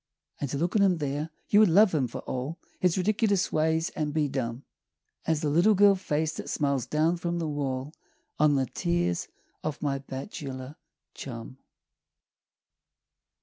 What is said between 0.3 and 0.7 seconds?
And to